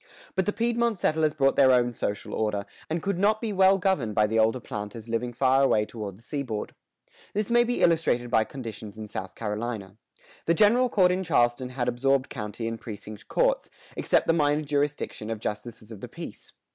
But 0.33 0.47
the 0.47 0.51
Piedmont 0.51 0.99
settlers 0.99 1.35
brought 1.35 1.55
their 1.55 1.71
own 1.71 1.93
social 1.93 2.33
order, 2.33 2.65
and 2.89 3.03
could 3.03 3.19
not 3.19 3.39
be 3.39 3.53
well 3.53 3.77
governed 3.77 4.15
by 4.15 4.25
the 4.25 4.39
older 4.39 4.59
planters 4.59 5.07
living 5.07 5.31
far 5.31 5.61
away 5.61 5.85
toward 5.85 6.17
the 6.17 6.23
seaboard. 6.23 6.73
This 7.35 7.51
may 7.51 7.63
be 7.63 7.83
illustrated 7.83 8.31
by 8.31 8.45
conditions 8.45 8.97
in 8.97 9.05
South 9.05 9.35
Carolina. 9.35 9.97
The 10.45 10.55
general 10.55 10.89
court 10.89 11.11
in 11.11 11.21
Charleston 11.23 11.69
had 11.69 11.87
absorbed 11.87 12.29
county 12.31 12.67
and 12.67 12.81
precinct 12.81 13.27
courts, 13.27 13.69
except 13.95 14.25
the 14.25 14.33
minor 14.33 14.63
jurisdiction 14.63 15.29
of 15.29 15.37
justices 15.39 15.91
of 15.91 15.99
the 16.01 16.07
peace. 16.09 16.51